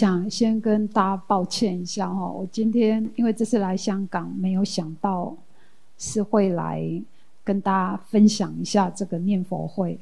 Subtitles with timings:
[0.00, 5.36] 想先跟大家抱歉一下哈，我今天因为这次来香港，没有想到
[5.98, 6.80] 是会来
[7.44, 9.98] 跟大家分享一下这个念佛会，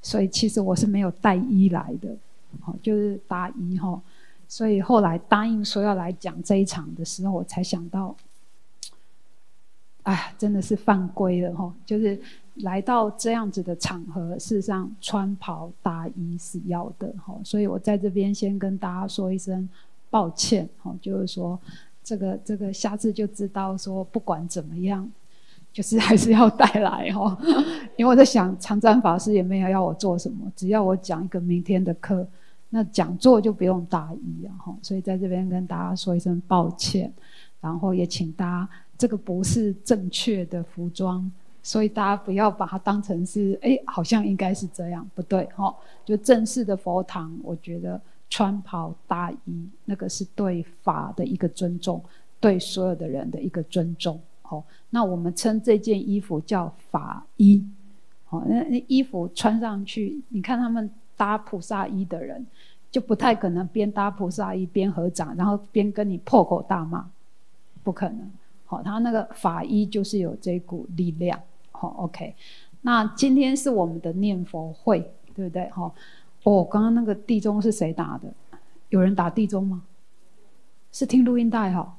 [0.00, 2.16] 所以其实我是没有带衣来的，
[2.62, 4.00] 好，就是大衣哈，
[4.48, 8.16] 所以后来答应说要来讲这一场的时候，我才想到，
[10.04, 12.18] 哎，真的是犯规了哈，就是。
[12.56, 19.66] 来到这样子的场合，事实上穿袍搭衣是要的哈，所以我在这边先跟大家说一声
[20.10, 21.58] 抱歉哈，就是说
[22.04, 25.10] 这个这个下次就知道说不管怎么样，
[25.72, 27.38] 就是还是要带来哈，
[27.96, 32.26] 因为我在想长赞法师也没有要我做什么，只要我讲一个明天的课，
[32.68, 37.10] 那讲座就不用搭衣啊哈，所以在这边跟大家说一声抱歉，
[37.62, 41.32] 然后也请大家这个不是正确的服装。
[41.62, 45.72] 所以大家不要把它当成是，哎，好像应该是这样，不对，哈。
[46.04, 52.02] 就正式的佛堂，我觉得穿袍大衣，那个是对法的一个尊重，
[52.40, 54.64] 对所有的人的一个尊重，哦。
[54.90, 57.64] 那我们称这件衣服叫法衣，
[58.30, 62.44] 哦，那那衣服穿上去，你看他们搭菩萨衣的人，
[62.90, 67.08] 就不太可能边搭菩萨衣边合掌，然后边跟你破口大骂，
[67.84, 68.28] 不可能，
[68.64, 71.40] 好，他那个法衣就是有这股力量。
[71.82, 72.34] 哦，OK，
[72.82, 75.00] 那今天是我们的念佛会，
[75.34, 75.68] 对不对？
[75.70, 75.92] 哈，
[76.44, 78.28] 哦，刚刚那个地钟是谁打的？
[78.90, 79.82] 有人打地钟吗？
[80.92, 81.96] 是听录音带哈？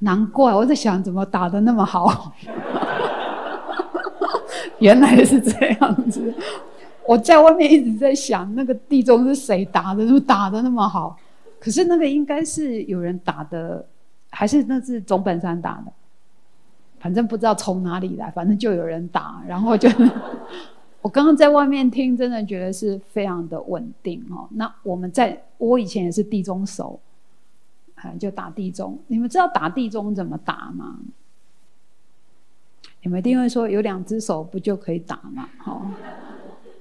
[0.00, 2.32] 难怪我在想，怎么打得那么好？
[4.80, 6.34] 原来是这样子。
[7.06, 10.04] 我在外面一直在想，那个地钟是谁打的？
[10.04, 11.16] 怎么打的那么好？
[11.60, 13.86] 可是那个应该是有人打的，
[14.30, 15.92] 还是那是总本山打的？
[16.98, 19.88] 反正不知道从哪里来，反正就有人打，然后就
[21.02, 24.48] 我刚刚在外面听，真的觉得是非常的稳定哦。
[24.50, 26.98] 那我们在我以前也是地中手，
[28.18, 28.98] 就打地中。
[29.06, 30.98] 你们知道打地中怎么打吗？
[33.02, 35.48] 你们一定会说有两只手不就可以打吗？
[35.64, 35.82] 哦，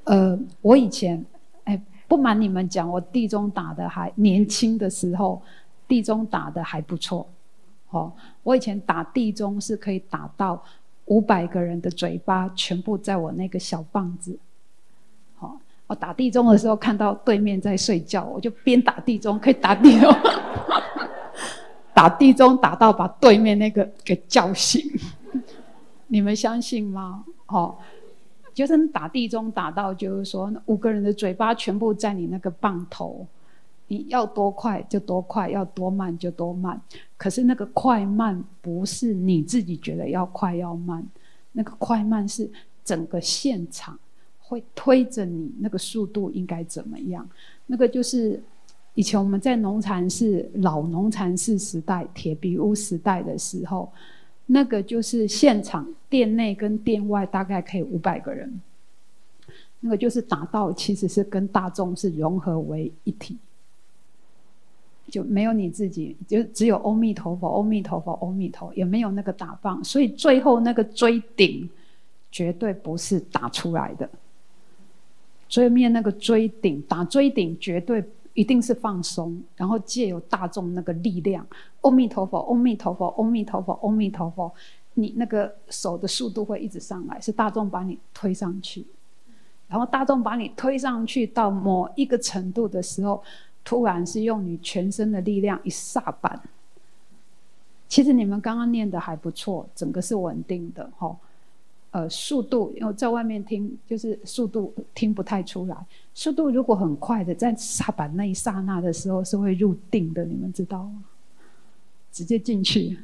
[0.05, 1.23] 呃，我以前
[1.65, 5.39] 哎，不瞒你们讲，我地中打的还年轻的时候，
[5.87, 7.27] 地中打的还不错。
[7.95, 8.11] 哦，
[8.43, 10.61] 我以前打地钟是可以打到
[11.05, 14.37] 五百个人的嘴巴，全部在我那个小棒子。
[15.37, 15.57] 好，
[15.87, 20.13] 我打地钟的时候看到对面在睡觉，我就边打地钟，可以打地钟，
[21.95, 24.81] 打地钟打到把对面那个给叫醒。
[26.07, 27.23] 你们相信吗？
[27.47, 27.77] 哦，
[28.53, 33.25] 就是打地钟打到，就是说五个人的嘴巴全部在你那个棒头。
[33.87, 36.79] 你要多快就多快，要多慢就多慢。
[37.17, 41.05] 可是那个快慢不是你自己觉得要快要慢，
[41.51, 42.49] 那个快慢是
[42.83, 43.97] 整个现场
[44.39, 47.27] 会推着你，那个速度应该怎么样？
[47.67, 48.41] 那个就是
[48.95, 53.91] 以前我们在农禅寺老农禅寺时代铁皮屋时代的时候，
[54.45, 58.61] 那个就是现场店内跟店外大概可以五百个人，
[59.79, 63.37] 那个就是达到其实是跟大众是融合为一体。
[65.07, 71.69] 就没有你自己，就只有阿弥陀佛，阿弥陀佛，阿弥陀，也没有那个打棒，所以最后那个锥顶
[72.31, 74.09] 绝对不是打出来的。
[75.47, 81.45] 最后面那个锥顶打锥顶，绝对一定是放松，然后借由大众那个力量，
[81.81, 84.51] 阿弥陀佛，阿弥陀佛，阿弥陀佛，阿弥陀佛，
[84.95, 88.83] 你那个手的速度会一直上来，是大众把你推上去，
[89.67, 93.23] 然后大众把你推上去到某一个程度的时候。
[93.65, 96.39] 突然是用你全身的力量一刹板，
[97.89, 101.17] 其实你们刚刚念的还不错，整个是稳定的哈。
[101.91, 105.75] 呃，速度因为在外面听，就是速度听不太出来。
[106.13, 111.03] 速度如果很快的，在刹板那一刹那的时候是会入定的，你们知道吗？
[112.11, 112.99] 直接进去，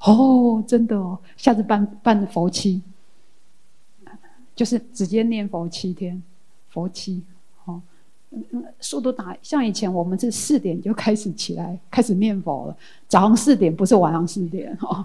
[0.00, 2.82] 哦，真的哦，下次办办佛七，
[4.54, 6.22] 就是直接念佛七天，
[6.68, 7.22] 佛七。
[8.80, 12.76] 速度打，像以前我们是四点就开始起来，开始念佛了。
[13.06, 15.04] 早上四点不是晚上四点哦，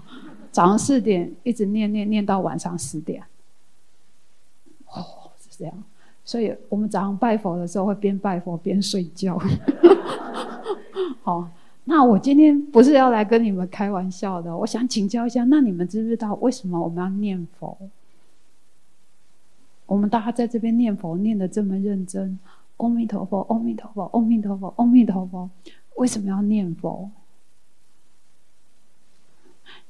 [0.50, 3.22] 早上四点一直念念念到晚上十点。
[4.86, 5.84] 哦，是这样。
[6.24, 9.38] 所以我们早上拜佛的时候会边拜佛边睡觉。
[11.22, 11.48] 好，
[11.84, 17.76] 那我今天不是要来跟你们开玩笑的，我想请教一下，那你们知不知道为什么我们要念佛？
[19.86, 22.38] 我们大家在这边念佛念得这么认真。
[22.78, 25.48] 阿弥陀佛，阿弥陀佛，阿弥陀佛，阿弥陀佛。
[25.96, 27.10] 为什么要念佛？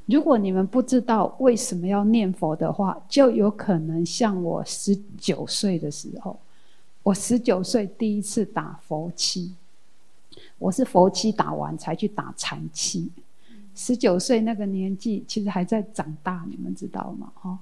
[0.06, 6.40] 如果你们不知道为什么要念佛的话，就有可能像我十九岁的时候，
[7.02, 9.54] 我十九岁第一次打佛七，
[10.58, 13.10] 我是佛七打完才去打禅七，
[13.74, 17.30] 十九岁那个年纪其实还在长大，你们知道吗？
[17.42, 17.58] 哦，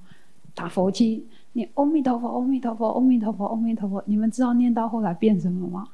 [0.57, 5.87] 打佛七，念阿弥陀佛，阿弥陀佛，阿弥陀佛，阿弥陀佛，你们知道念到后来变什么吗？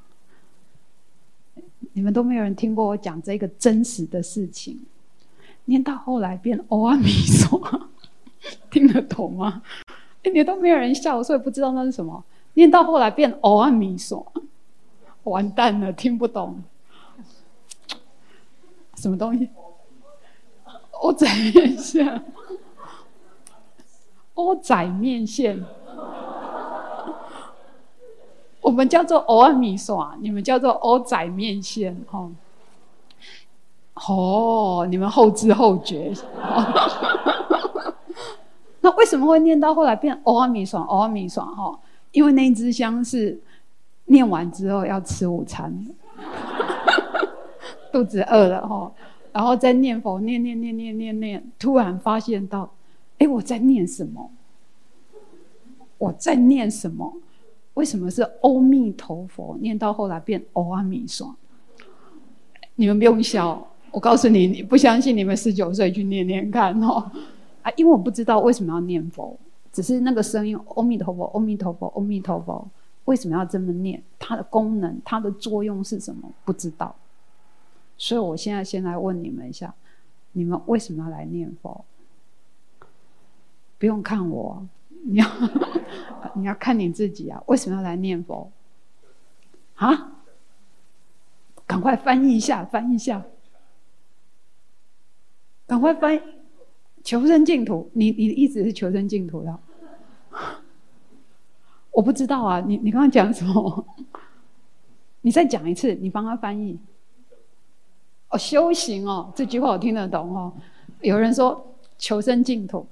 [1.94, 4.80] 你们都没有人听过我讲这个真实的事情，
[5.64, 7.10] 念到后来变欧阿弥
[7.42, 7.90] 陀，
[8.70, 9.62] 听得懂吗？
[10.22, 12.24] 一点都没有人笑，所以不知道那是什么。
[12.54, 14.32] 念到后来变欧阿弥陀，
[15.24, 16.62] 完蛋了，听不懂。
[18.94, 19.48] 什么东西？
[21.02, 22.06] 我仔面线，
[24.34, 25.64] 蚵仔面线，
[28.60, 32.30] 我们叫做蚵仔米线，你们叫做蚵仔面线，哈。
[34.08, 36.12] 哦，你们后知后觉。
[38.80, 40.84] 那为什么会念到后来变蚵阿米爽？
[40.84, 41.78] 蚵阿米爽，哈，
[42.10, 43.38] 因为那一支香是
[44.06, 45.86] 念完之后要吃午餐。
[47.92, 48.90] 肚子饿了哈，
[49.30, 52.70] 然后再念佛，念念念念念念，突然发现到，
[53.22, 54.28] 哎，我在念什么？
[55.96, 57.14] 我在念什么？
[57.74, 59.56] 为什么是阿弥陀佛？
[59.60, 61.32] 念到后来变阿弥陀。
[62.74, 67.08] 你们不用笑，我告诉你，你不相信，你们十九岁去念念看哦。
[67.62, 69.38] 啊，因为我不知道为什么要念佛，
[69.72, 72.68] 只是那个声音，阿弥陀佛，阿弥陀佛，阿弥陀佛，
[73.04, 74.02] 为什么要这么念？
[74.18, 76.28] 它的功能，它的作用是什么？
[76.44, 76.92] 不知道。
[77.96, 79.72] 所以，我现在先来问你们一下：
[80.32, 81.84] 你们为什么要来念佛？
[83.82, 84.64] 不用看我，
[85.06, 85.26] 你要
[86.36, 87.42] 你要看你自己啊！
[87.48, 88.48] 为什么要来念佛？
[89.74, 90.12] 啊？
[91.66, 93.24] 赶快翻译一下，翻译一下，
[95.66, 96.20] 赶快翻译，
[97.02, 97.90] 求生净土。
[97.94, 99.58] 你你的意思是求生净土的？
[101.90, 103.84] 我不知道啊，你你刚刚讲什么？
[105.22, 106.78] 你再讲一次，你帮他翻译。
[108.28, 110.52] 哦，修行哦，这句话我听得懂哦。
[111.00, 112.86] 有人说求生净土，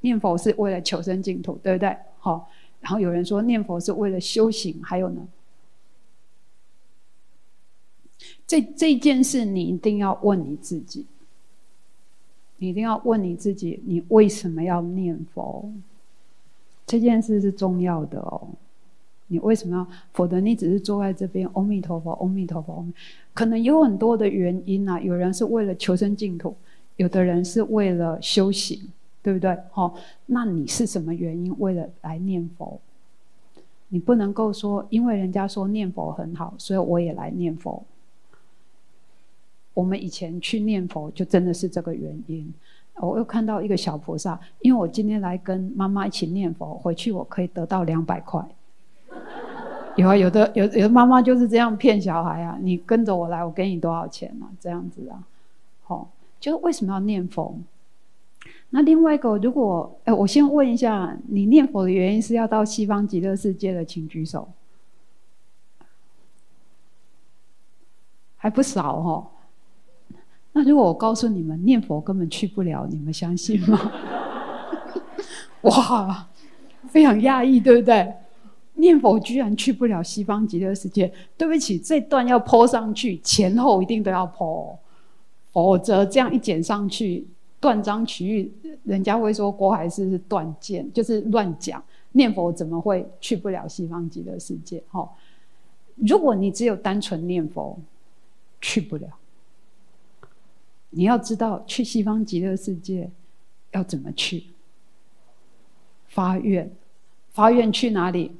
[0.00, 1.96] 念佛是为了求生净土，对不对？
[2.18, 2.48] 好，
[2.80, 5.26] 然后有人说念佛是为了修行，还有呢，
[8.46, 11.06] 这这件事你一定要问你自己，
[12.58, 15.70] 你一定要问你自己，你为什么要念佛？
[16.86, 18.48] 这件事是重要的哦。
[19.30, 19.86] 你为什么要？
[20.14, 22.82] 否则你只是坐在这边，阿弥陀佛，阿弥陀佛，
[23.34, 24.98] 可能有很多的原因啊。
[24.98, 26.56] 有人是为了求生净土，
[26.96, 28.80] 有的人是为了修行，
[29.22, 29.56] 对不对？
[29.74, 29.92] 哦，
[30.26, 32.80] 那你是什么原因为了来念佛？
[33.88, 37.82] 你不能够说，因为人家说念佛很好，所以我也来念佛。
[39.74, 42.52] 我们以前去念佛，就真的是这个原因。
[42.96, 48.44] 我又看到一个小菩萨，因为我今天来跟妈妈一起念佛，回去我可以得到两百块。
[49.96, 52.58] 有啊，有的有有的妈妈就是这样骗小孩啊！
[52.60, 54.50] 你跟着我来，我给你多少钱啊？
[54.60, 55.22] 这样子啊，
[55.84, 57.56] 好，就是为什么要念佛？
[58.70, 64.48] 那另外一个，如果哎，我先问一下，你念佛的原因是要到西方极乐世界的，请举手。
[68.36, 69.26] 还不少哦。
[70.52, 73.92] 那如果我告诉你们，念佛根本去不了，你们相信吗？
[75.62, 76.28] 哇，
[76.88, 78.14] 非常讶异，对不对？
[78.74, 84.76] 念佛居然去不了西方极乐世界，对不起，这段要 po 上去，前后一定都要 po，
[85.50, 87.26] 否则这样一剪上去，
[87.60, 88.52] 断章取义，
[88.84, 91.82] 人家会说郭海是断见，就是乱讲。
[92.12, 94.82] 念佛怎么会去不了西方极乐世界？
[94.90, 95.08] 哈，
[95.96, 97.78] 如果你只有单纯念佛，
[98.60, 99.06] 去不了。
[100.90, 103.10] 你要知道去西方极乐世界
[103.72, 104.44] 要怎么去？
[106.08, 106.72] 发愿，
[107.30, 108.34] 发愿去哪里？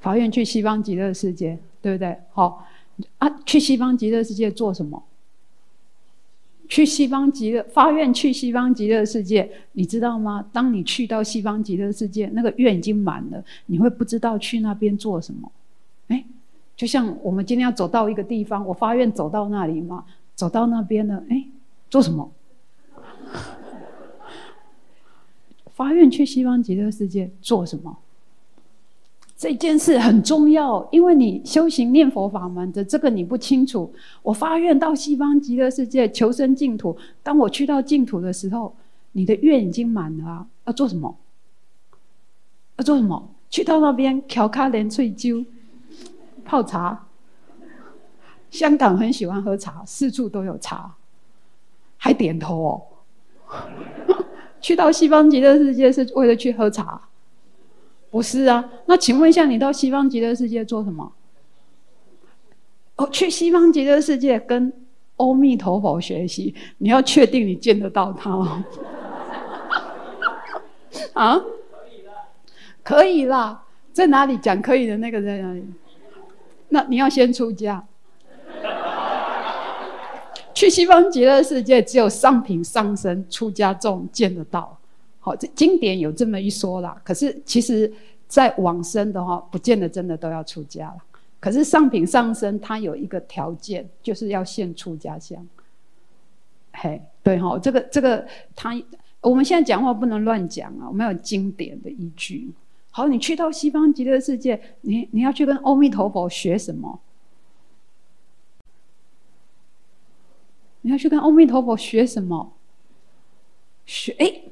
[0.00, 2.16] 发愿去西方极乐世界，对不对？
[2.32, 2.66] 好
[3.18, 5.02] 啊，去西方极乐世界做什么？
[6.68, 10.44] 去西方极乐发愿去西方极乐世界，你知道吗？
[10.52, 15.50] 当你去到西方极乐世界，那个愿已经满了，你会不知道去那边做什么。
[16.08, 16.24] 哎，
[16.76, 20.04] 就像我们今天要走到一个地方，我发愿走到那里嘛，
[20.34, 21.44] 走到那边了，哎，
[21.88, 22.30] 做什么？
[25.74, 27.96] 发愿去西方极乐世界做什么？
[29.38, 33.92] 这件事很重要，因为你修行念佛法门的这个你不清楚。
[34.22, 38.74] 我发愿到西方极乐世界求生净土，当我去到净土的时候，
[39.12, 40.46] 你的愿已经满了啊！
[40.64, 41.14] 要做什么？
[42.76, 43.30] 要做什么？
[43.50, 45.44] 去到那边调卡莲翠灸，
[46.44, 47.06] 泡茶。
[48.50, 50.94] 香港很喜欢喝茶，四处都有茶，
[51.98, 52.82] 还点头哦。
[54.62, 57.05] 去到西方极乐世界是为了去喝茶。
[58.16, 61.12] 不是啊，那请问一下，你到西方极乐世界做什么？
[62.96, 64.72] 哦，去西方极乐世界跟
[65.18, 68.64] 阿弥陀佛学习，你要确定你见得到他哦。
[71.12, 71.38] 啊？
[72.82, 75.62] 可以啦，在哪里讲可以的那个在哪里？
[76.70, 77.84] 那你要先出家。
[80.54, 84.78] 去西方极乐世界，只有上品上生出家众见得到。
[85.26, 86.96] 好，这经典有这么一说啦。
[87.02, 87.92] 可是其实，
[88.28, 90.98] 在往生的话，不见得真的都要出家了。
[91.40, 95.44] 可是上品上生，它有一个条件，就是要现出家相。
[96.74, 98.80] 嘿，对哈，这个这个，他
[99.20, 102.52] 我们现在讲话不能乱讲啊，我们有经典的依据。
[102.92, 107.00] 好，你去到西方极乐世界，你你要去跟阿弥陀佛学什么？
[110.82, 112.52] 你要去跟阿弥陀佛学什么？
[113.86, 114.42] 学哎，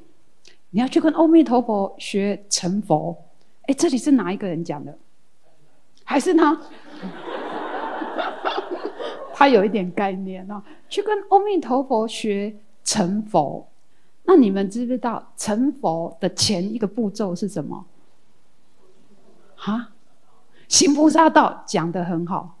[0.75, 3.15] 你要去跟阿弥陀佛学成佛。
[3.61, 4.93] 哎，这里是哪一个人讲的？
[6.03, 6.61] 还是他？
[9.33, 10.61] 他有一点概念啊。
[10.89, 12.53] 去跟阿弥陀佛学
[12.83, 13.65] 成佛，
[14.25, 17.85] 那你们知不知道成佛的前一个步骤是什么？
[19.55, 19.93] 哈，
[20.67, 22.57] 行菩萨道讲得很好。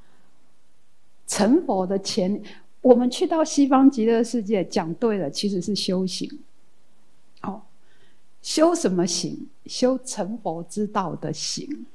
[1.27, 2.41] 成佛的前。
[2.79, 6.29] 我们去到西方极乐世界，讲对了，其实是修行。
[8.45, 9.47] 修什么行？
[9.65, 11.87] 修成佛之道的行。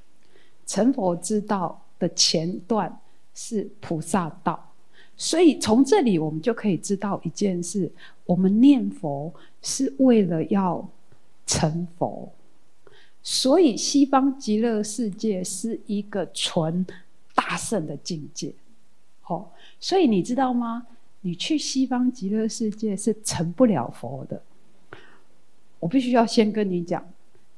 [0.67, 3.01] 成佛之道的前段
[3.33, 4.73] 是菩萨道，
[5.17, 7.89] 所以从这里我们就可以知道一件事：
[8.27, 10.85] 我们念佛是为了要
[11.47, 12.33] 成佛。
[13.23, 16.85] 所以西方极乐世界是一个纯
[17.33, 18.53] 大圣的境界。
[19.21, 19.55] 好。
[19.79, 20.85] 所以你知道吗？
[21.21, 24.43] 你去西方极乐世界是成不了佛的。
[25.81, 27.05] 我必须要先跟你讲，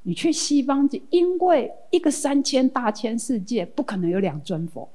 [0.02, 4.88] 你去西方极，因为一个三千大千世界不可能有两尊佛。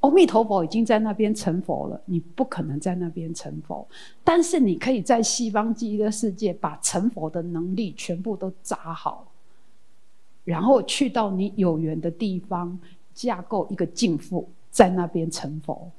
[0.00, 3.86] 阿弥陀佛已经在那边成佛了，你不可能在那边成佛。
[4.24, 9.30] 但是你可以在西方极乐世界把成佛的能力全部都扎好，
[10.44, 12.76] 然后去到你有缘的地方，
[13.14, 14.48] 架构一个净土。
[14.72, 15.90] 在那边成佛，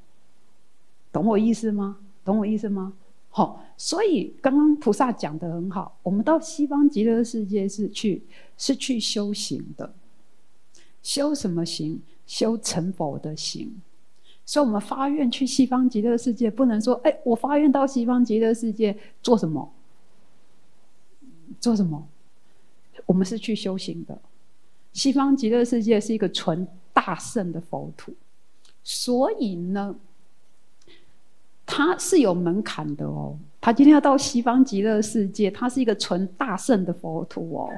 [1.12, 1.98] 懂我意思吗？
[2.24, 2.94] 懂我意思吗？
[3.34, 8.22] 好，所以刚刚菩萨讲得很好，我们到西方极乐世界是去
[8.58, 9.94] 是去修行的，
[11.02, 12.00] 修什么行？
[12.28, 13.82] 修成佛的行。
[14.46, 19.74] 所以，我们发愿去西方极乐世界，不能说，哎，我发愿到西方极乐世界做什么？
[21.60, 22.06] 做什么？
[23.06, 24.20] 我们是去修行的。
[24.92, 28.14] 西方极乐世界是一个纯大圣的佛土。
[28.84, 29.96] 所以呢，
[31.72, 33.38] 他是有门槛的哦。
[33.62, 37.70] 他今天要到西方极乐世界，他是一个纯大圣的佛土哦。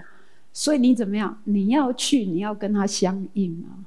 [0.51, 1.39] 所以你怎么样？
[1.43, 3.85] 你要去，你要跟他相应啊。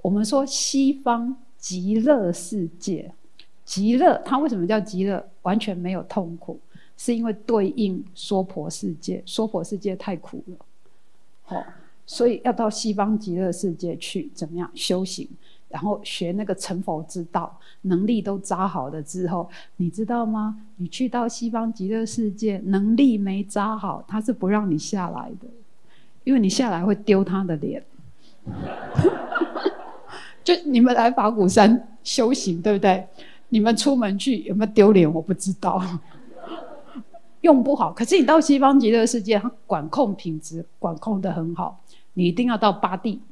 [0.00, 3.12] 我们说西方极乐世界，
[3.64, 5.24] 极乐，它为什么叫极乐？
[5.42, 6.58] 完全没有痛苦，
[6.96, 10.56] 是因为对应娑婆世界，娑婆世界太苦了。
[11.44, 11.64] 好、哦，
[12.06, 15.28] 所以要到西方极乐世界去，怎么样修行？
[15.72, 20.54] 然后学那个成佛之道，能力都扎好了之后，你知道吗？
[20.76, 25.48] 你去到西方极乐世界，能力没扎好，他是不让你下来的，
[26.24, 27.82] 因为你下来会丢他的脸。
[30.44, 33.06] 就你们来法鼓山修行，对不对？
[33.48, 35.10] 你们出门去有没有丢脸？
[35.10, 35.82] 我不知道，
[37.40, 37.92] 用不好。
[37.92, 41.80] 可是你到西方极乐世界，他管控品质管控得很好，
[42.12, 43.22] 你一定要到八地。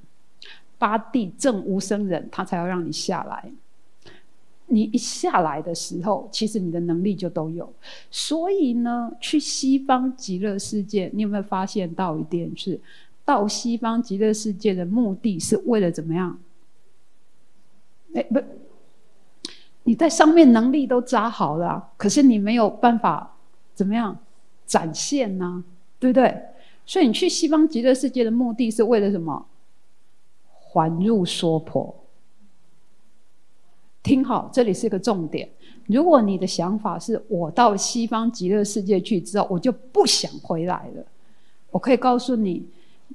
[0.80, 3.52] 八地正无生忍，他才要让你下来。
[4.72, 7.70] 你一下来的时候，其实你的能力就都有。
[8.10, 12.80] 所以呢，去西方极乐世界，你有没有发现到一点是，
[13.24, 16.38] 到西方极乐世界的目的是为了怎么样？
[18.14, 18.40] 哎，不，
[19.82, 23.36] 你在上面能力都扎好了，可是你没有办法
[23.74, 24.16] 怎么样
[24.66, 25.62] 展现呢？
[25.98, 26.42] 对不对？
[26.86, 29.46] 所以你去西方极乐世界的目的是为了什么？
[30.72, 31.92] 还入娑婆，
[34.04, 35.48] 听好，这里是一个重点。
[35.86, 41.04] 如果你的想法是我到西方极乐世界去之后，我就不想回来了，
[41.72, 42.64] 我可以告诉你，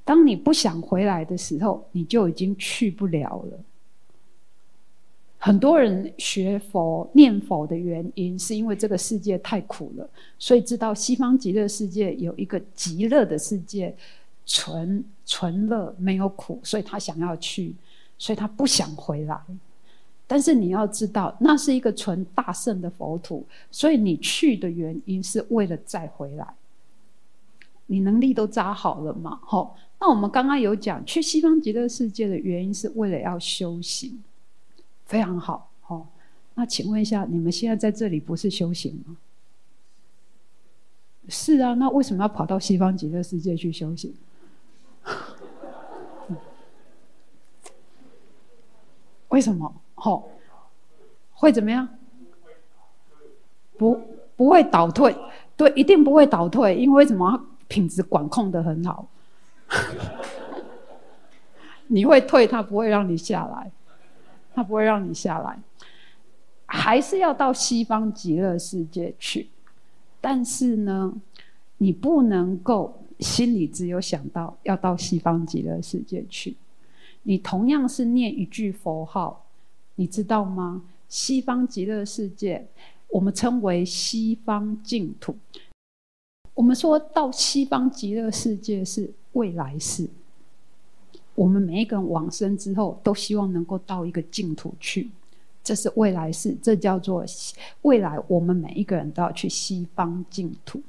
[0.04, 3.58] 当你不想回来的时候，你就已经去不了了。
[5.38, 10.06] 很多人学佛念佛的原因，是因为这个世界太苦了，
[10.38, 13.96] 所以知道西方极乐世界有一个极乐的世界。
[14.46, 17.74] 纯纯乐没有苦，所以他想要去，
[18.16, 19.38] 所以他不想回来。
[20.28, 26.46] 但是你要知道，那是一个纯大圣的佛土，所以你去的原因是为了再回来。
[27.86, 29.38] 你能力都扎好了嘛？
[29.44, 34.22] 好，那我们刚刚有讲去西方极乐世界的原因是为了要修行。
[35.04, 35.70] 非常好。
[35.86, 36.04] 哦，
[36.54, 39.16] 那请问一下，你们现在在这里不是修行吗？
[41.28, 44.12] 是啊，那为什么要跑到西方极乐世界去修行？
[49.36, 49.70] 为什么？
[49.96, 50.24] 哦，
[51.34, 51.86] 会怎么样？
[53.76, 54.00] 不，
[54.34, 55.14] 不会倒退。
[55.58, 57.38] 对，一定不会倒退，因为什么？
[57.68, 59.06] 品质管控得很好。
[61.88, 63.70] 你会退，他不会让你下来，
[64.54, 65.58] 他不会让你下来，
[66.64, 69.50] 还是要到西方极乐世界去。
[70.18, 71.12] 但是呢，
[71.76, 76.56] 你不能够心里只有想到要到西方极乐世界去。
[77.28, 79.46] 你同样是念一句佛号，
[79.96, 80.84] 你知道吗？
[81.08, 82.64] 西方极乐世界，
[83.08, 85.36] 我们称为西方净土。
[86.54, 90.08] 我们说到西方极乐世界是未来世，
[91.34, 95.10] 我们每一个人往生之后，都希望能够到一个净土去，
[95.64, 97.24] 这是未来世，这叫做
[97.82, 98.16] 未来。
[98.28, 100.80] 我们每一个人都要去西方净土。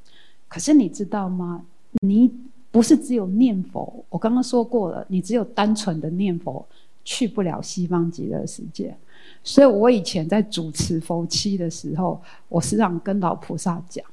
[0.47, 1.65] 可是你知道吗？
[2.01, 2.31] 你。
[2.77, 6.63] 不是只有念佛，我刚刚说过了，你只有单纯的念佛，
[7.03, 8.95] 去不了西方极乐世界。
[9.43, 14.05] 所以我以前在主持佛七的时候，我时常跟老菩萨讲：“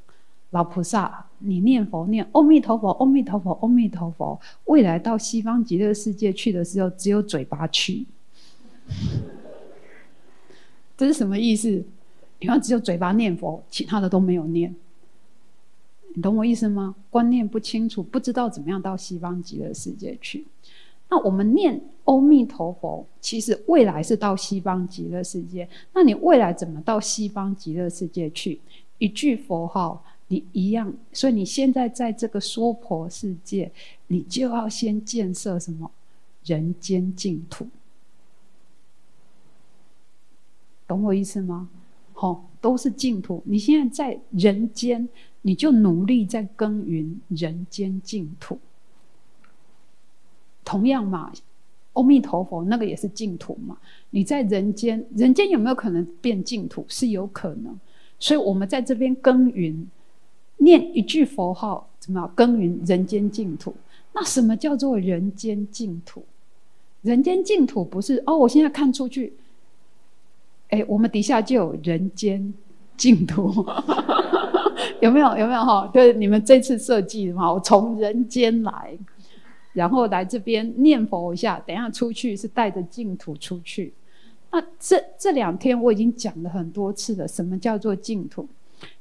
[0.53, 8.07] 老菩萨，你念佛念阿弥陀佛，阿弥陀佛，阿弥陀佛，未来到西方极乐世界去的时候，只有嘴巴去。
[10.97, 11.85] ”这是什么意思？
[12.41, 14.75] 你看，只有嘴巴念佛，其他的都没有念。
[16.17, 16.95] 你懂我意思吗？
[17.11, 20.47] 观念不清楚，不知道怎么样到西方极乐世界去。
[21.11, 25.69] 那我们念阿弥陀佛，其实未来是到西方极乐世界。
[25.93, 28.61] 那你未来怎么到西方极乐世界去？
[28.99, 30.93] 一句佛号，你一样。
[31.13, 33.71] 所以你现在在这个娑婆世界，
[34.07, 35.91] 你就要先建设什么？
[36.45, 37.67] 人间净土。
[40.87, 41.69] 懂我意思吗？
[42.13, 43.43] 好，都是净土。
[43.45, 45.09] 你现在在人间。
[45.47, 48.59] 你就努力在耕耘人间净土。
[50.65, 51.31] 同样嘛，
[51.93, 53.77] 阿弥陀佛那个也是净土嘛。
[54.09, 56.87] 你在人间，人间有没有可能变净土？
[56.89, 57.79] 是有可能。
[58.19, 59.87] 所以我们在这边耕耘，
[60.57, 62.27] 念一句佛号，怎么？
[62.35, 63.75] 耕耘人间净土。
[64.15, 66.25] 那什么叫做人间净土？
[67.03, 69.35] 人间净土不是哦，我现在看出去，
[70.71, 72.55] 哎，我们底下就有人间
[72.97, 73.53] 净土。
[75.01, 75.91] 有没有有没有哈？
[75.93, 78.97] 就是你们这次设计的嘛，我从人间来，
[79.73, 83.93] 然后来这边念佛一下，等一下出去是带着净土出去。
[84.51, 88.49] 那这这两天我已经讲了很多次了，什么叫做净土？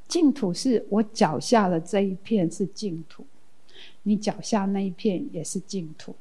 [0.07, 3.25] 净土是我脚下的这一片是净土，
[4.03, 6.15] 你脚下那一片也是净土。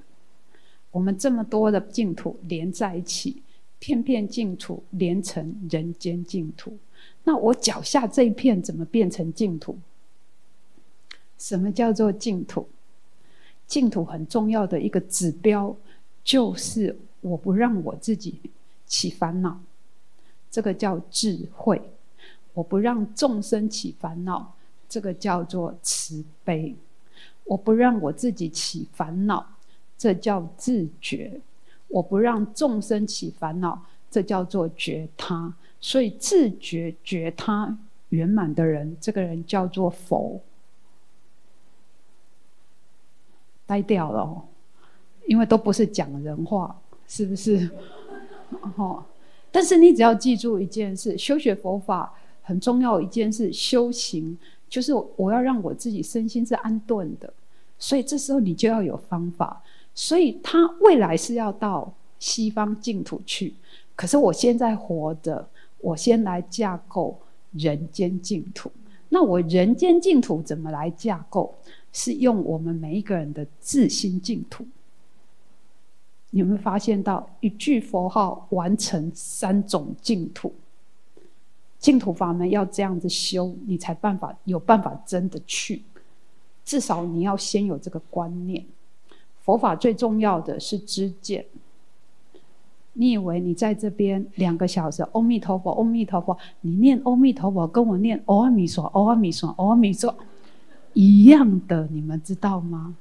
[0.90, 3.42] 我们这么多的净土连在一起，
[3.78, 6.76] 片片净土连成人间净土。
[7.24, 9.78] 那我脚下这一片怎么变成净土？
[11.38, 12.68] 什么叫做净土？
[13.66, 15.74] 净土很重要的一个指标，
[16.22, 18.38] 就是我不让我自己
[18.86, 19.58] 起烦恼，
[20.50, 21.78] 这个叫智慧；
[22.52, 24.54] 我不让众生起烦恼，
[24.88, 26.74] 这个叫做慈悲；
[27.44, 29.54] 我不让我自己起烦恼，
[29.96, 31.40] 这叫自觉；
[31.88, 35.54] 我不让众生起烦恼，这叫做觉他。
[35.84, 37.76] 所以自觉觉他
[38.10, 40.40] 圆满的人，这个人叫做佛。
[43.66, 44.44] 呆掉了哦，
[45.26, 47.68] 因为都不是讲人话，是不是？
[48.76, 49.02] 哦，
[49.50, 57.32] 但是你只要记住一件事：修学佛法很重要一件事，修行就是我要让我自己身心是安顿的。
[57.78, 59.60] 所以这时候你就要有方法。
[59.94, 63.54] 所以他未来是要到西方净土去，
[63.96, 65.48] 可是我现在活着。
[65.82, 67.20] 我先来架构
[67.52, 68.72] 人间净土。
[69.10, 71.54] 那我人间净土怎么来架构？
[71.92, 74.66] 是用我们每一个人的自心净土。
[76.30, 80.54] 你有没有发现到一句佛号完成三种净土？
[81.78, 85.82] 净土法门要这样子修，你才办法有办法真的去。
[86.64, 88.64] 至少你要先有这个观念。
[89.42, 91.44] 佛法最重要的是知见。
[92.94, 100.14] 你以为你在这边两个小时，阿弥陀佛，阿弥陀佛，你念阿弥陀佛，跟我念阿弥陀佛，阿弥陀，阿弥陀，
[100.92, 102.94] 一样的，你们知道吗？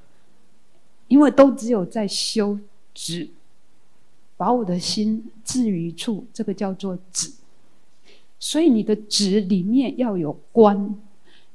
[1.10, 2.58] 因为都只有在修
[2.94, 3.30] 止，
[4.38, 7.34] 把我的心置于处，这个叫做止。
[8.40, 10.96] 所以你的止里面要有观，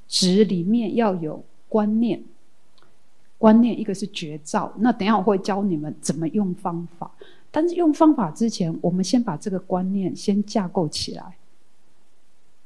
[0.07, 2.23] 止里面要有观念，
[3.39, 4.73] 观念一个是觉照。
[4.77, 7.11] 那等下我会教你们怎么用方法。
[7.57, 11.39] 但是用方法之前，我们先把这个观念先架构起来。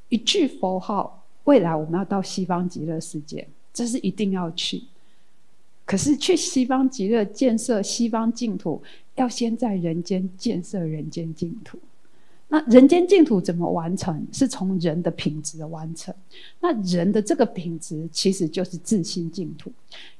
[0.09, 4.83] 一句佛号，未来我们要到西方极乐世界，这是一定要去。
[5.85, 8.83] 可是去西方极乐建设西方净土，
[9.15, 11.79] 要先在人间建设人间净土。
[12.49, 14.27] 那人间净土怎么完成？
[14.33, 16.13] 是从人的品质的完成。
[16.59, 19.71] 那人的这个品质，其实就是自心净土。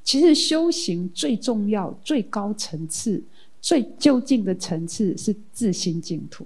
[0.02, 3.22] 其实修行最重要、最高层次、
[3.62, 6.46] 最究竟的层次是自心净土。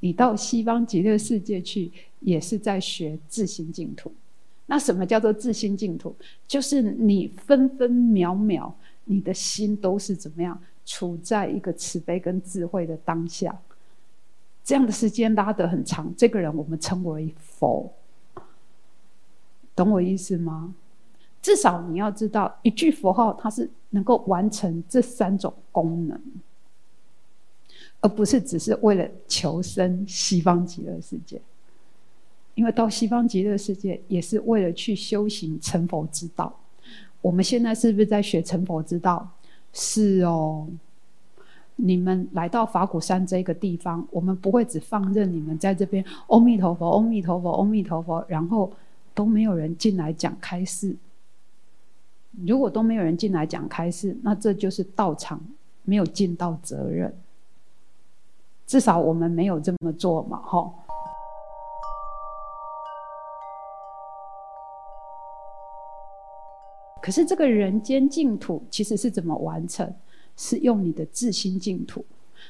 [0.00, 4.12] 你到西方极乐世界去，也是在学自心净土。
[4.66, 6.14] 那什么叫做自心净土？
[6.46, 8.72] 就是你分分秒秒，
[9.04, 13.60] 你的心都是怎么样，处在一个慈悲跟智慧的当下。
[14.64, 17.92] 这样的时间拉得很长，这个人我们称为佛，
[19.74, 20.74] 懂我意思吗？
[21.42, 26.20] 至少你要知道，一句佛号它是能够完成这三种功能，
[28.00, 31.40] 而不是只是为了求生西方极乐世界。
[32.54, 36.54] 因为到西方极乐世界也是为了去修行成佛之道。
[37.22, 39.26] 我们现在是不是在学成佛之道？
[39.72, 40.66] 是哦。
[41.76, 48.70] 你们来到法鼓山这个地方，我们不会只放任你们在这边“阿弥陀佛，阿弥陀佛，阿弥陀佛”，然后
[49.14, 50.94] 都没有人进来讲开示。
[52.46, 55.40] 如果都没有人进来讲开示，那这就是道场
[55.84, 57.14] 没有尽到责任。
[58.66, 60.72] 至少我们没有这么做嘛，吼。
[67.02, 69.92] 可是这个人间净土其实是怎么完成？
[70.34, 72.02] 是用你的自心净土，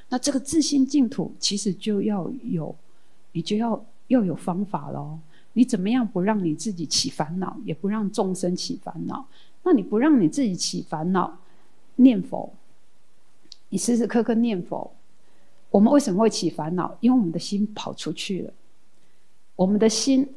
[0.09, 2.73] 那这个自心净土其实就要有，
[3.33, 5.19] 你就要要有方法喽。
[5.55, 9.27] 你怎么样不让你自己起烦恼，也不让众生起烦恼？
[9.65, 11.39] 那你不让你自己起烦恼，
[11.97, 12.53] 念佛，
[13.69, 14.93] 你时时刻刻念佛。
[15.71, 16.97] 我们为什么会起烦恼？
[17.01, 18.53] 因为我们的心跑出去了，
[19.57, 20.29] 我们的心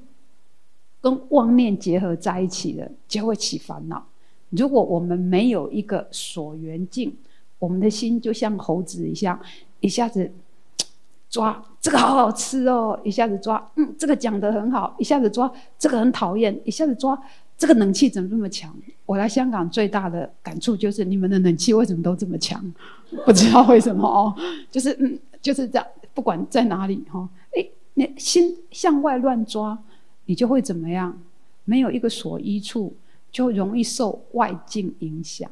[1.02, 4.06] 跟妄念结合在一起了，就会起烦恼。
[4.52, 7.18] 如果我们没有一个所缘境，
[7.60, 9.38] 我们的心就像猴子一样，
[9.82, 10.32] 一下子
[11.30, 17.22] 抓这个好好吃哦，一下子抓嗯这个讲得很好，一下子抓这个很讨厌，一下子抓
[17.58, 18.76] 这个冷气怎么这么强？
[19.06, 22.64] 我来香港最大的感触就是你们的冷气为什么都这么强？
[23.26, 24.36] 不知道为什么哦，
[24.70, 29.78] 就是嗯就是这样，不管在哪里哈，哎，你心向外乱抓，
[30.26, 31.18] 你就会怎么样？
[31.64, 32.96] 没有一个所依处，
[33.32, 35.50] 就容易受外境影响，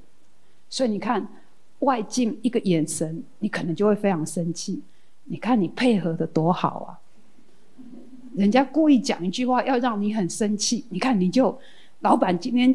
[0.70, 1.28] 所以你看。
[1.80, 4.82] 外境一个眼神，你可能就会非常生气。
[5.26, 6.96] 你看你配合的多好啊！
[8.34, 11.60] 人家故意讲一句话要让你很生气，你看你就
[12.04, 12.74] 老板今天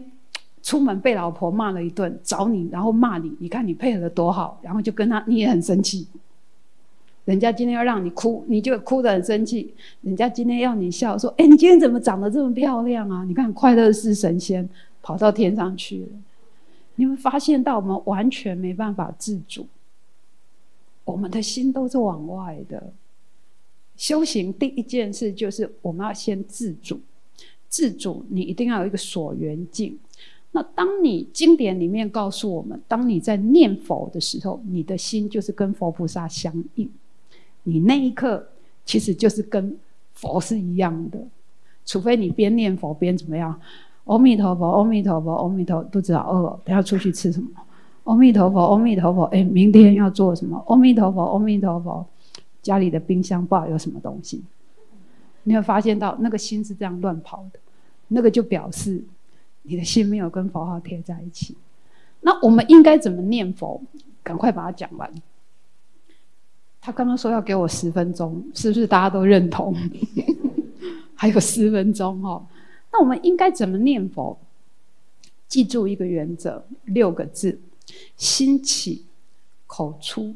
[0.63, 6.07] 出门被老婆骂了一顿，找你然后骂你，你看你配合的多好，然后就跟他你也很生气。
[7.25, 9.75] 人家今天要让你哭，你就哭得很生气。
[10.01, 14.67] 人家今天要你笑，说：“哎，你今天怎么长得这么漂亮啊？”你看快乐似神仙，
[15.03, 16.09] 跑到天上去了。
[16.95, 19.67] 你会发现到我们完全没办法自主，
[21.05, 22.83] 我们的心都是往外的。
[23.97, 26.99] 修行第一件事就是我们要先自主，
[27.69, 29.99] 自主你一定要有一个所缘境。
[30.53, 36.91] 那当你经典里面告诉我们，当你在念佛的时候，你的心就是跟佛菩萨相应，
[37.65, 38.49] 你那一刻
[38.85, 39.77] 其实就是跟
[40.15, 41.19] 佛是一样的，
[41.85, 43.61] 除非你边念佛边怎么样。
[44.05, 47.49] 阿弥陀佛，阿弥陀佛，阿弥陀，肚子好饿哦，等下出去吃什么？
[48.05, 50.65] 阿弥陀佛，阿弥陀佛，哎，明天要做什么？
[50.67, 52.07] 阿弥陀佛，阿弥陀佛，
[52.63, 54.43] 家里的冰箱不知道有什么东西。
[55.49, 57.59] 你会发现到那个心是这样乱跑的，
[58.09, 59.03] 那个就表示
[59.63, 61.57] 你的心没有跟佛号贴在一起。
[62.21, 63.81] 那我们应该怎么念佛？
[64.23, 65.11] 赶快把它讲完。
[66.83, 69.75] 他刚刚说要给我十分钟，是不是大家都认同？
[71.17, 72.47] 还有十分钟哦。
[72.93, 74.39] 那我们应该怎么念佛？
[75.49, 77.59] 记住一个原则，六个字：
[78.19, 79.07] 心起、
[79.67, 80.35] 口出、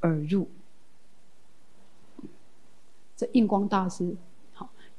[0.00, 0.48] 耳入。
[3.16, 4.16] 这印光大师，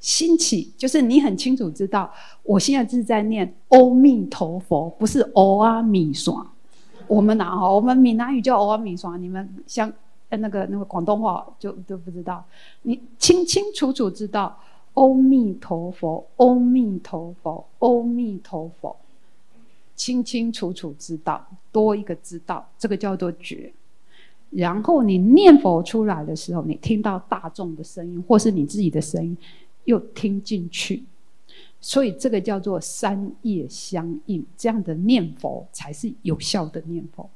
[0.01, 2.11] 兴，起就是你很清楚知道，
[2.43, 6.45] 我现在是在念“阿弥陀佛”，不是“阿弥耍”。
[7.07, 7.71] 我们哪哈？
[7.71, 9.89] 我们闽南语叫“阿弥耍”，你们像
[10.29, 12.43] 那个那个广东话就都不知道。
[12.81, 14.57] 你清清楚楚知道。
[14.93, 18.93] 阿弥陀佛，阿弥陀佛，阿弥陀佛，
[19.95, 23.71] 清清楚楚知道，多一个知道，这个叫做觉。
[24.49, 29.37] 然后你念佛出来的时候，你听到大众的声音，或是你自己的声音，
[29.85, 31.03] 又听进去，
[31.79, 37.29] 所以这个叫做三业相应，这样的念佛才是有效的念佛，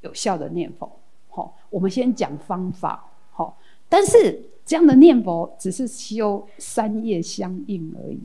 [0.00, 0.90] 有效的念佛。
[1.28, 8.18] 好，我们先讲方法，好，但是这样的念佛只是修三业相应而已，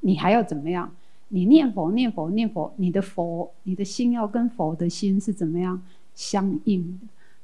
[0.00, 0.94] 你还要怎么样？
[1.28, 5.82] 你念佛念佛念佛，你的佛，你的心要跟佛的心是怎么样
[6.14, 7.00] 相应？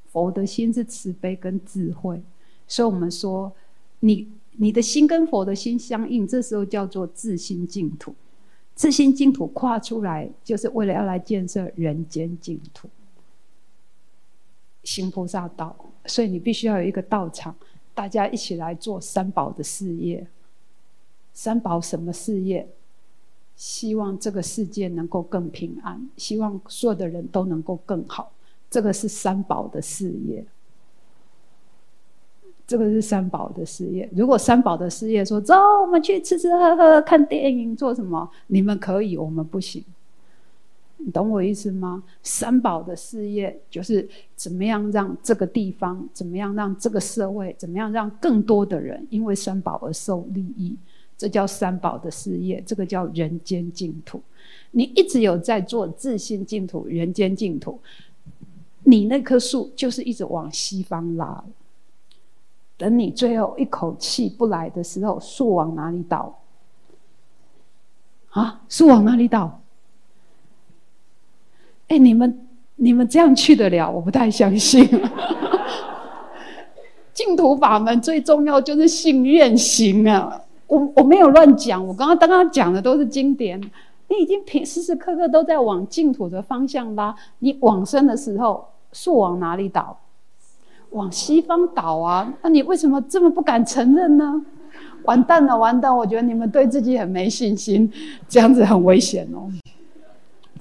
[0.07, 2.23] 佛的心是慈悲跟智慧，
[2.69, 3.53] 所以我们说，
[4.01, 8.15] 你你的心跟佛的心相应，这时候叫做自心净土。
[8.75, 12.89] 自心净土跨出来，就是为了要来建设人间净土，
[14.83, 15.77] 行菩萨道。
[16.07, 17.55] 所以你必须要有一个道场，
[17.95, 20.27] 大家一起来做三宝的事业。
[21.33, 22.69] 三宝什么事业？
[23.55, 28.33] 希望这个世界能够更平安，希望所有的人都能够更好。
[28.71, 30.45] 这个是三宝的事业。
[32.73, 34.09] 这个是三宝的事业。
[34.17, 38.27] 如果三宝的事业说走，我们去吃吃喝喝、看电影、做什么？
[38.47, 39.85] 你们可以，我们不行。
[40.97, 42.03] 你懂我意思吗？
[42.23, 50.75] 三宝的事业就是怎么样让这个地方，怎么样让这个社会，怎么样让更多的人因为三宝而受利益。
[51.19, 54.19] 这叫三宝的事业，这个叫人间净土。
[54.71, 57.79] 你一直有在做自信净土、人间净土，
[58.85, 61.45] 你那棵树就是一直往西方拉。
[62.77, 66.39] 等你最后一口气不来的时候，树往哪里倒？
[68.31, 69.61] 啊，树往哪里倒？
[71.89, 73.91] 哎，你们你们这样去得了？
[73.91, 74.89] 我不太相信。
[77.13, 80.41] 净土法门最重要就是信愿行啊。
[80.67, 83.61] 我我没有乱讲，我刚刚刚刚讲的都是经典。
[84.09, 87.15] 你已经平时时刻刻都在往净土的方向拉。
[87.41, 89.99] 你往生的时候，树往哪里倒？
[90.93, 92.33] 往西方倒啊？
[92.43, 94.45] 那你为什么这么不敢承认呢？
[95.05, 95.95] 完蛋了，完蛋！
[95.95, 97.91] 我觉得你们对自己很没信心，
[98.29, 99.51] 这样子很危险哦，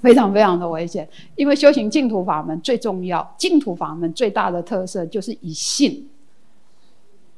[0.02, 1.08] 非常非常的危险。
[1.36, 6.10] 因为修行净土法门最重要，净土法门最大的特色就是以信，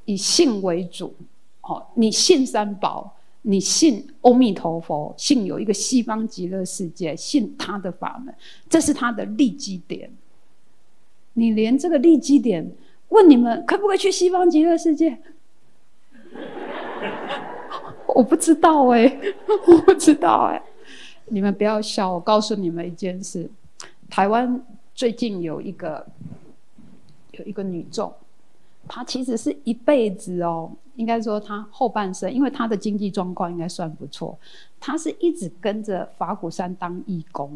[0.05, 1.13] 以信为主。
[1.61, 8.33] 哦，你信三宝，你信阿弥陀佛，信有一个西方极乐世界，信他的法门，
[8.69, 10.09] 这是他的立基点。
[11.33, 12.71] 你连这个立基点，
[13.09, 15.17] 问你们可不可以去西方极乐世界？
[18.15, 19.19] 我不知道哎、
[19.67, 20.61] 我不知道哎、
[21.27, 23.49] 你们不要笑，我告诉你们一件事：
[24.09, 26.05] 台湾最近有一个
[27.31, 28.13] 有一个女众，
[28.87, 30.71] 她其实是一辈子哦。
[30.95, 34.37] 应该说，他后半生，因为他的经济状况应该算不错，
[34.79, 37.49] 他是一直跟着法鼓山当义工。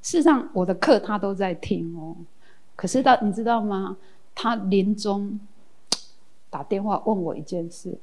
[0.00, 2.16] 事实上，我的课他都在听哦。
[2.78, 3.96] 可是他，你知道吗？
[4.36, 5.40] 他临终
[6.48, 7.98] 打电话问我一件事：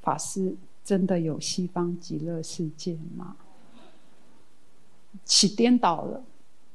[0.00, 3.34] 法师，真的有西方极乐世界吗？
[5.24, 6.22] 起颠倒了。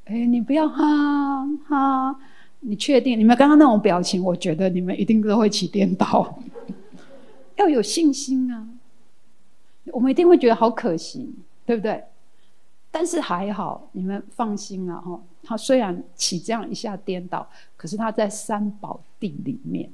[0.03, 2.19] 哎，你不要哈哈，
[2.59, 3.17] 你确定？
[3.17, 6.37] 你们刚刚那种表情，我觉得你们一定都会起颠倒。
[7.55, 8.67] 要有信心啊！
[9.85, 11.33] 我们一定会觉得好可惜，
[11.65, 12.03] 对不对？
[12.93, 14.99] 但是还好，你们放心啊！
[14.99, 19.89] 哈，他虽然起这样一下颠倒，可是他在三宝地里面，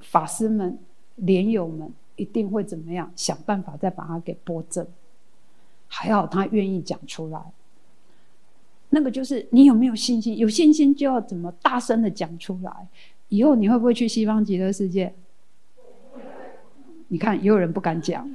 [0.00, 0.76] 法师们、
[1.14, 3.12] 莲友们一定会怎么样？
[3.14, 4.84] 想办法再把它给拨正。
[5.86, 7.40] 还好他愿意讲出来。
[8.90, 10.36] 那个就是你有没有信心？
[10.36, 12.88] 有信心就要怎么大声的讲出来。
[13.28, 15.14] 以后你会不会去西方极乐世界？
[17.06, 18.28] 你看，也有人不敢讲。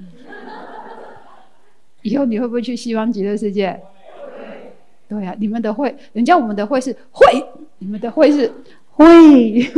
[2.01, 3.79] 以后你会不会去西方极乐世界？
[5.07, 7.25] 对呀、啊，你们的会，人家我们的会是会，
[7.79, 8.51] 你们的会是
[8.91, 9.61] 会。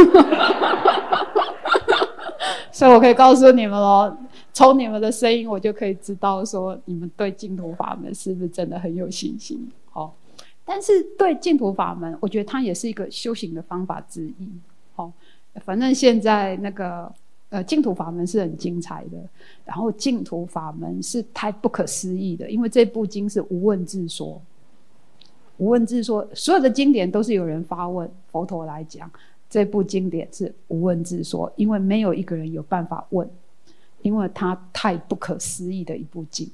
[2.71, 4.17] 所以我可以告诉你们哦，
[4.51, 9.69] 从你们的声音，我就可以知道说，你们对净土法门是不是真的很有信心？
[9.89, 10.13] 好，
[10.65, 14.49] 但是对净土法门，我觉得它也是一个修行的方法之一。
[14.95, 15.11] 好，
[15.63, 17.11] 反正现在那个。
[17.51, 19.17] 呃，净土法门是很精彩的，
[19.65, 24.41] 然后净土法门是太不可思议的，因为这部经是无问自说，
[25.57, 29.11] 无问自说，所有的经典都是有人发问，佛陀来讲，
[29.49, 33.29] 这部经典是无问自说，因为没有一个人有办法问，
[34.01, 36.49] 因为它太不可思议的一部经。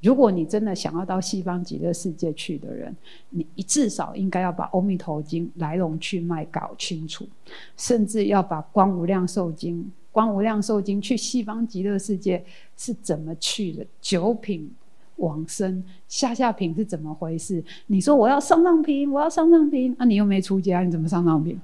[0.00, 2.96] 如果你真的想要到西方极乐世界去的人，
[3.28, 7.28] 你至少应该要把《阿弥陀经》来龙去脉搞清楚，
[7.76, 9.84] 甚至要把《光无量寿经》。
[10.16, 12.42] 观无量寿经去西方极乐世界
[12.74, 13.86] 是怎么去的？
[14.00, 14.74] 九品
[15.16, 17.62] 往生，下下品是怎么回事？
[17.88, 21.60] 你说我要上上品，我要上上品，那、你又没出家，你怎么上上品？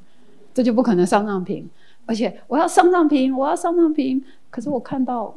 [0.53, 1.67] 这就不可能上上品。
[2.05, 5.35] 而且我要上上品，我要上上品，可是我看到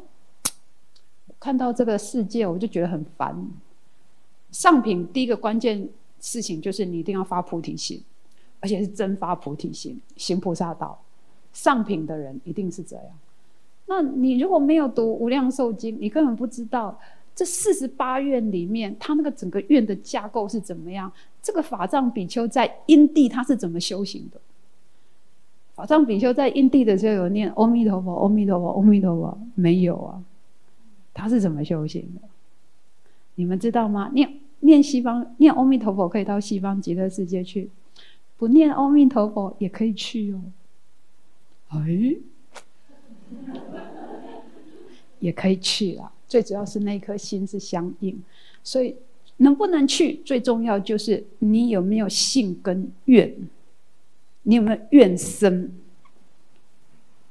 [1.40, 3.34] 看到这个世界，我就觉得很烦。
[4.52, 5.88] 上品第一个关键
[6.20, 8.02] 事情就是你一定要发菩提心。
[8.60, 11.00] 而且是真发菩提心，行菩萨道。
[11.56, 13.04] 上品的人一定是这样。
[13.86, 16.98] 那你如果没有读《无量寿经》，你根本不知道
[17.34, 21.10] 这四十八愿里面，他那个整个愿的架构是怎么样。
[21.42, 24.38] 这个法藏比丘在因地他是怎么修行的？
[25.74, 30.22] 法藏比丘在因地的时候有念阿弥陀佛，阿弥陀佛，阿弥陀佛，没有啊？
[31.14, 32.20] 他是怎么修行的？
[33.36, 34.10] 你们知道吗？
[34.12, 37.70] 念念西方念阿弥陀佛可以到西方极乐世界去，
[38.36, 40.40] 不念阿弥陀佛也可以去哦。
[41.82, 42.16] 哎。
[45.18, 48.22] 也可以去了，最主要是那颗心是相应，
[48.62, 48.94] 所以
[49.38, 53.34] 能不能去，最重要就是你有没有信跟愿，
[54.42, 55.72] 你有没有愿生？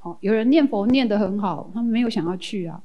[0.01, 2.81] 哦，有人念佛念得很好，他没有想要去啊，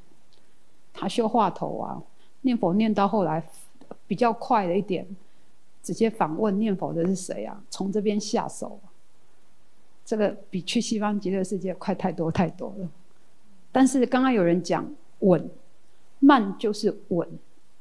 [0.92, 2.00] 他修话头啊，
[2.42, 3.42] 念佛念到后来
[4.06, 5.06] 比较快了一点，
[5.82, 7.60] 直接反问念佛的是谁啊？
[7.70, 8.78] 从这边下手，
[10.10, 12.88] 这个比去西方极乐世界快太多太多了。
[13.70, 14.84] 但是刚刚有人讲
[15.20, 15.48] 稳，
[16.18, 17.28] 慢就是稳，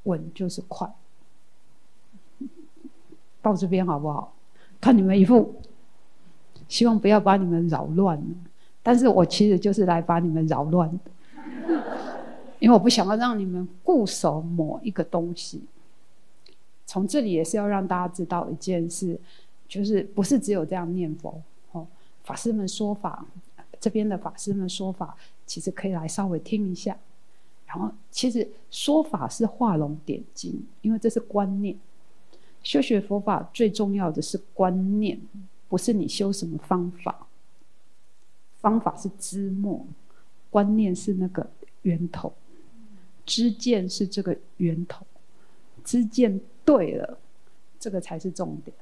[0.03, 0.87] 稳就是快。
[3.41, 4.31] 到这边好不好？
[4.79, 5.55] 看你们一副，
[6.67, 8.23] 希望不要把你们扰乱。
[8.83, 11.81] 但是我其实就是来把你们扰乱的，
[12.59, 15.63] 因为我不想要让你们固守某一个东西。
[16.85, 19.19] 从这里也是要让大家知道一件事，
[19.67, 21.41] 就是不是只有这样念佛，
[22.23, 23.25] 法师们说法。
[23.81, 26.97] 这边的法师们说法，其实可以来稍微听一下。
[27.65, 31.77] 然后，其实说法是画龙点睛，因为这是观念。
[32.61, 35.17] 修学佛法最重要的是观念，
[35.69, 37.25] 不是你修什么方法。
[38.59, 39.87] 方法是知末，
[40.49, 41.49] 观念是那个
[41.83, 42.33] 源头，
[43.25, 45.05] 知见是这个源头。
[45.85, 47.17] 知见对了，
[47.79, 48.75] 这个才是重点。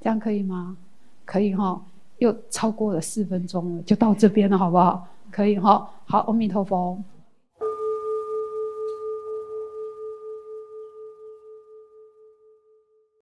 [0.00, 0.76] 这样可以吗？
[1.24, 1.84] 可以哈。
[2.18, 5.06] 又超过了四分钟了，就到这边了，好不好？
[5.30, 5.88] 可以哈。
[6.06, 6.98] 好，阿弥陀佛。